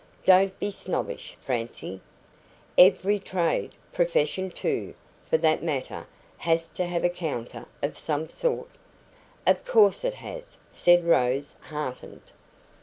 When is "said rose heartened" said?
10.73-12.31